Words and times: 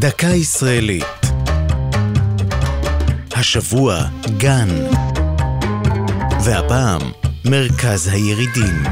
דקה 0.00 0.26
ישראלית. 0.26 1.04
השבוע 3.32 4.04
גן. 4.38 4.68
והפעם 6.44 7.00
מרכז 7.44 8.08
הירידים. 8.08 8.82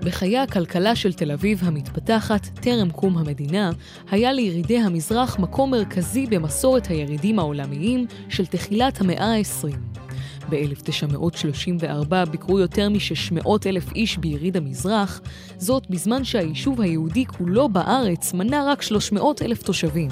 בחיי 0.00 0.38
הכלכלה 0.38 0.96
של 0.96 1.12
תל 1.12 1.32
אביב 1.32 1.60
המתפתחת, 1.64 2.46
טרם 2.46 2.90
קום 2.90 3.18
המדינה, 3.18 3.70
היה 4.10 4.32
לירידי 4.32 4.78
המזרח 4.78 5.38
מקום 5.38 5.70
מרכזי 5.70 6.26
במסורת 6.26 6.86
הירידים 6.86 7.38
העולמיים 7.38 8.06
של 8.28 8.46
תחילת 8.46 9.00
המאה 9.00 9.34
ה-20. 9.34 9.97
ב-1934 10.50 12.24
ביקרו 12.30 12.58
יותר 12.58 12.88
מ-600 12.88 13.48
אלף 13.66 13.92
איש 13.92 14.16
ביריד 14.16 14.56
המזרח, 14.56 15.20
זאת 15.56 15.90
בזמן 15.90 16.24
שהיישוב 16.24 16.80
היהודי 16.80 17.26
כולו 17.26 17.68
בארץ 17.68 18.34
מנה 18.34 18.64
רק 18.66 18.82
300 18.82 19.42
אלף 19.42 19.62
תושבים. 19.62 20.10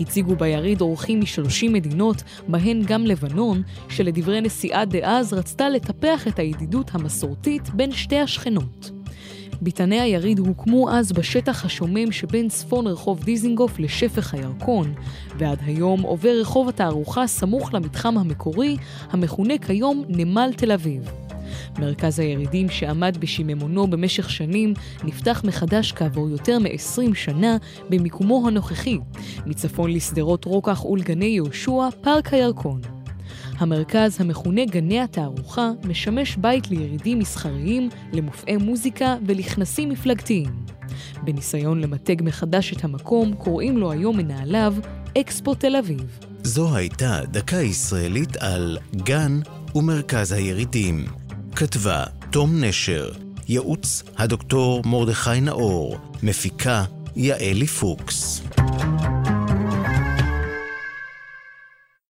הציגו 0.00 0.36
ביריד 0.36 0.80
אורחים 0.80 1.20
מ-30 1.20 1.70
מדינות, 1.70 2.22
בהן 2.48 2.82
גם 2.86 3.06
לבנון, 3.06 3.62
שלדברי 3.88 4.40
נשיאה 4.40 4.84
דאז 4.84 5.32
רצתה 5.32 5.68
לטפח 5.68 6.28
את 6.28 6.38
הידידות 6.38 6.90
המסורתית 6.94 7.70
בין 7.74 7.92
שתי 7.92 8.18
השכנות. 8.18 9.01
ביתני 9.62 10.00
היריד 10.00 10.38
הוקמו 10.38 10.90
אז 10.90 11.12
בשטח 11.12 11.64
השומם 11.64 12.12
שבין 12.12 12.48
צפון 12.48 12.86
רחוב 12.86 13.24
דיזינגוף 13.24 13.78
לשפך 13.78 14.34
הירקון, 14.34 14.94
ועד 15.38 15.58
היום 15.64 16.00
עובר 16.00 16.34
רחוב 16.40 16.68
התערוכה 16.68 17.26
סמוך 17.26 17.74
למתחם 17.74 18.18
המקורי, 18.18 18.76
המכונה 19.10 19.58
כיום 19.58 20.04
נמל 20.08 20.50
תל 20.56 20.72
אביב. 20.72 21.10
מרכז 21.78 22.18
הירידים 22.18 22.68
שעמד 22.68 23.16
בשיממונו 23.20 23.86
במשך 23.86 24.30
שנים, 24.30 24.74
נפתח 25.04 25.42
מחדש 25.44 25.92
כעבור 25.92 26.28
יותר 26.28 26.58
מ-20 26.58 27.14
שנה 27.14 27.56
במיקומו 27.90 28.44
הנוכחי, 28.46 28.98
מצפון 29.46 29.90
לשדרות 29.90 30.44
רוקח 30.44 30.84
ולגני 30.84 31.26
יהושע, 31.26 31.88
פארק 32.00 32.34
הירקון. 32.34 32.91
המרכז 33.62 34.20
המכונה 34.20 34.64
גני 34.64 35.00
התערוכה 35.00 35.70
משמש 35.84 36.36
בית 36.36 36.70
לירידים 36.70 37.18
מסחריים, 37.18 37.88
למופעי 38.12 38.56
מוזיקה 38.56 39.16
ולכנסים 39.26 39.88
מפלגתיים. 39.88 40.50
בניסיון 41.24 41.80
למתג 41.80 42.16
מחדש 42.22 42.72
את 42.72 42.84
המקום, 42.84 43.34
קוראים 43.34 43.78
לו 43.78 43.92
היום 43.92 44.16
מנהליו 44.16 44.74
אקספו 45.18 45.54
תל 45.54 45.76
אביב. 45.76 46.18
זו 46.42 46.76
הייתה 46.76 47.20
דקה 47.30 47.56
ישראלית 47.56 48.36
על 48.36 48.78
גן 48.96 49.40
ומרכז 49.74 50.32
הירידים. 50.32 51.04
כתבה 51.56 52.04
תום 52.30 52.64
נשר, 52.64 53.10
ייעוץ 53.48 54.02
הדוקטור 54.16 54.82
מרדכי 54.86 55.40
נאור, 55.40 55.96
מפיקה 56.22 56.84
יעלי 57.16 57.66
פוקס. 57.66 58.42